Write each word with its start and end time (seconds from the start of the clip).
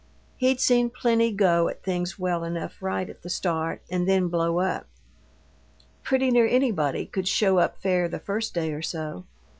He'd 0.37 0.59
seen 0.59 0.89
plenty 0.89 1.31
go 1.31 1.67
at 1.69 1.83
things 1.83 2.17
well 2.17 2.43
enough 2.43 2.81
right 2.81 3.07
at 3.07 3.21
the 3.21 3.29
start 3.29 3.83
and 3.87 4.09
then 4.09 4.29
blow 4.29 4.57
up. 4.57 4.87
Pretty 6.01 6.31
near 6.31 6.47
anybody 6.47 7.05
could 7.05 7.27
show 7.27 7.59
up 7.59 7.77
fair 7.79 8.07
the 8.09 8.17
first 8.17 8.55
day 8.55 8.71
or 8.73 8.81
so. 8.81 9.25